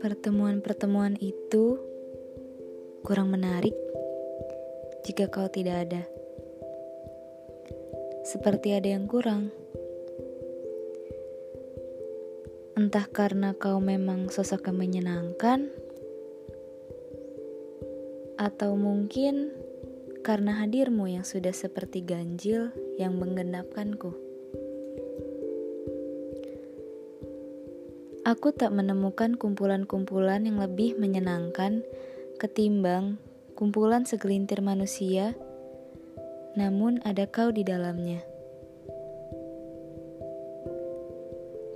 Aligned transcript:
Pertemuan-pertemuan 0.00 1.14
itu 1.22 1.78
kurang 3.06 3.30
menarik 3.30 3.78
jika 5.06 5.30
kau 5.30 5.46
tidak 5.46 5.86
ada. 5.86 6.02
Seperti 8.26 8.74
ada 8.74 8.90
yang 8.90 9.06
kurang. 9.06 9.54
Entah 12.74 13.06
karena 13.06 13.54
kau 13.54 13.78
memang 13.78 14.34
sosok 14.34 14.66
yang 14.66 14.82
menyenangkan, 14.82 15.70
atau 18.40 18.72
mungkin 18.72 19.52
karena 20.20 20.60
hadirmu 20.60 21.08
yang 21.08 21.24
sudah 21.24 21.52
seperti 21.52 22.04
ganjil 22.04 22.72
yang 23.00 23.16
menggenapkanku. 23.16 24.12
Aku 28.20 28.52
tak 28.52 28.70
menemukan 28.76 29.34
kumpulan-kumpulan 29.40 30.44
yang 30.44 30.60
lebih 30.60 31.00
menyenangkan 31.00 31.80
ketimbang 32.36 33.16
kumpulan 33.56 34.08
segelintir 34.08 34.64
manusia, 34.64 35.36
namun 36.56 36.96
ada 37.04 37.28
kau 37.28 37.52
di 37.52 37.60
dalamnya. 37.60 38.24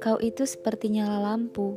Kau 0.00 0.20
itu 0.20 0.44
seperti 0.44 0.92
nyala 0.92 1.20
lampu, 1.32 1.76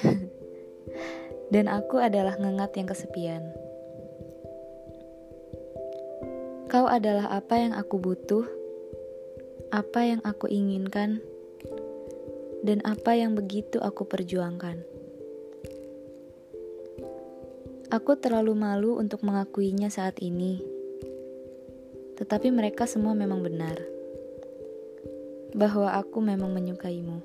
dan 1.52 1.68
aku 1.72 2.00
adalah 2.00 2.36
ngengat 2.36 2.76
yang 2.76 2.88
kesepian. 2.88 3.63
Kau 6.74 6.90
adalah 6.90 7.30
apa 7.30 7.54
yang 7.62 7.70
aku 7.70 8.02
butuh, 8.02 8.42
apa 9.70 10.10
yang 10.10 10.18
aku 10.26 10.50
inginkan 10.50 11.22
dan 12.66 12.82
apa 12.82 13.14
yang 13.14 13.38
begitu 13.38 13.78
aku 13.78 14.02
perjuangkan. 14.02 14.82
Aku 17.94 18.18
terlalu 18.18 18.58
malu 18.58 18.98
untuk 18.98 19.22
mengakuinya 19.22 19.86
saat 19.86 20.18
ini, 20.18 20.58
tetapi 22.18 22.50
mereka 22.50 22.90
semua 22.90 23.14
memang 23.14 23.38
benar 23.46 23.78
bahwa 25.54 25.94
aku 25.94 26.18
memang 26.18 26.50
menyukaimu. 26.50 27.22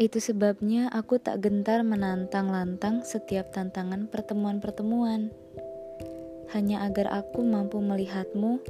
Itu 0.00 0.16
sebabnya 0.16 0.88
aku 0.88 1.20
tak 1.20 1.44
gentar 1.44 1.84
menantang 1.84 2.48
lantang 2.48 3.04
setiap 3.04 3.52
tantangan 3.52 4.08
pertemuan-pertemuan, 4.08 5.28
hanya 6.56 6.88
agar 6.88 7.12
aku 7.12 7.44
mampu 7.44 7.84
melihatmu 7.84 8.64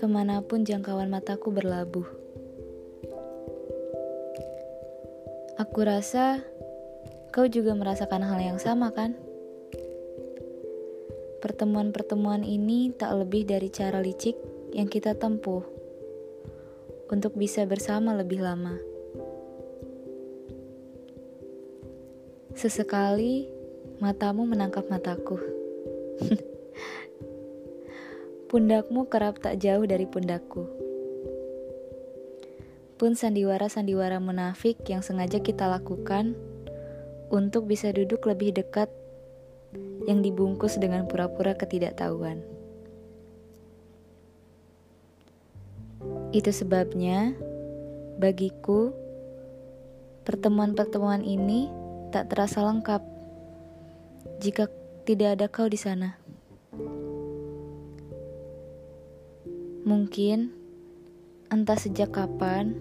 ke 0.00 0.08
mana 0.08 0.40
pun 0.40 0.64
jangkauan 0.64 1.12
mataku 1.12 1.52
berlabuh. 1.52 2.08
Aku 5.60 5.84
rasa 5.84 6.40
kau 7.28 7.44
juga 7.44 7.76
merasakan 7.76 8.24
hal 8.24 8.40
yang 8.40 8.56
sama, 8.56 8.88
kan? 8.88 9.12
Pertemuan-pertemuan 11.44 12.40
ini 12.40 12.88
tak 12.96 13.20
lebih 13.20 13.44
dari 13.44 13.68
cara 13.68 14.00
licik 14.00 14.40
yang 14.72 14.88
kita 14.88 15.12
tempuh 15.12 15.60
untuk 17.12 17.36
bisa 17.36 17.68
bersama 17.68 18.16
lebih 18.16 18.40
lama. 18.40 18.91
Sesekali 22.52 23.48
matamu 23.96 24.44
menangkap 24.44 24.84
mataku. 24.92 25.40
Pundakmu 28.52 29.08
kerap 29.08 29.40
tak 29.40 29.56
jauh 29.56 29.88
dari 29.88 30.04
pundakku. 30.04 30.68
Pun 33.00 33.16
sandiwara-sandiwara 33.16 34.20
munafik 34.20 34.84
yang 34.84 35.00
sengaja 35.00 35.40
kita 35.40 35.64
lakukan 35.64 36.36
untuk 37.32 37.64
bisa 37.64 37.88
duduk 37.88 38.28
lebih 38.28 38.52
dekat 38.52 38.92
yang 40.04 40.20
dibungkus 40.20 40.76
dengan 40.76 41.08
pura-pura 41.08 41.56
ketidaktahuan. 41.56 42.44
Itu 46.36 46.52
sebabnya, 46.52 47.32
bagiku, 48.20 48.92
pertemuan-pertemuan 50.28 51.24
ini 51.24 51.81
tak 52.12 52.28
terasa 52.28 52.60
lengkap 52.60 53.00
jika 54.44 54.68
tidak 55.08 55.40
ada 55.40 55.46
kau 55.48 55.64
di 55.64 55.80
sana. 55.80 56.20
Mungkin 59.88 60.52
entah 61.48 61.80
sejak 61.80 62.12
kapan 62.12 62.76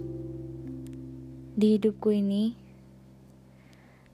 di 1.56 1.80
hidupku 1.80 2.12
ini 2.12 2.60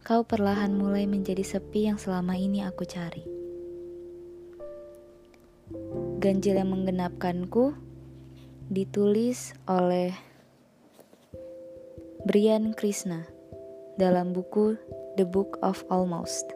kau 0.06 0.22
perlahan 0.22 0.78
mulai 0.78 1.10
menjadi 1.10 1.42
sepi 1.42 1.90
yang 1.90 1.98
selama 1.98 2.38
ini 2.38 2.62
aku 2.62 2.86
cari. 2.86 3.26
Ganjil 6.22 6.62
yang 6.62 6.70
menggenapkanku 6.78 7.74
ditulis 8.70 9.58
oleh 9.66 10.14
Brian 12.24 12.78
Krishna 12.78 13.28
dalam 13.98 14.32
buku 14.32 14.78
the 15.18 15.26
Book 15.26 15.58
of 15.64 15.84
Almost. 15.90 16.54